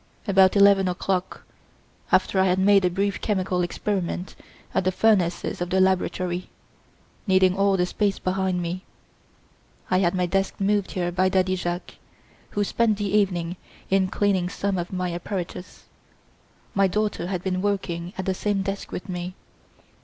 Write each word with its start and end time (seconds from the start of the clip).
About 0.27 0.55
eleven 0.55 0.87
o'clock, 0.87 1.43
after 2.11 2.39
I 2.39 2.45
had 2.45 2.57
made 2.57 2.83
a 2.85 2.89
brief 2.89 3.21
chemical 3.21 3.61
experiment 3.61 4.35
at 4.73 4.83
the 4.83 4.91
furnaces 4.91 5.61
of 5.61 5.69
the 5.69 5.79
laboratory, 5.79 6.49
needing 7.27 7.55
all 7.55 7.77
the 7.77 7.85
space 7.85 8.17
behind 8.17 8.63
me, 8.63 8.83
I 9.91 9.99
had 9.99 10.15
my 10.15 10.25
desk 10.25 10.59
moved 10.59 10.93
here 10.93 11.11
by 11.11 11.29
Daddy 11.29 11.55
Jacques, 11.55 11.97
who 12.49 12.63
spent 12.63 12.97
the 12.97 13.15
evening 13.15 13.57
in 13.91 14.07
cleaning 14.07 14.49
some 14.49 14.79
of 14.79 14.91
my 14.91 15.13
apparatus. 15.13 15.83
My 16.73 16.87
daughter 16.87 17.27
had 17.27 17.43
been 17.43 17.61
working 17.61 18.13
at 18.17 18.25
the 18.25 18.33
same 18.33 18.63
desk 18.63 18.91
with 18.91 19.07
me. 19.07 19.35